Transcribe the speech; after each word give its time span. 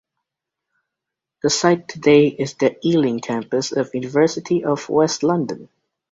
The 1.43 1.51
site 1.51 1.87
today 1.87 2.29
is 2.29 2.55
the 2.55 2.75
Ealing 2.83 3.19
campus 3.19 3.71
of 3.71 3.93
University 3.93 4.63
of 4.65 4.89
West 4.89 5.21
London. 5.21 5.69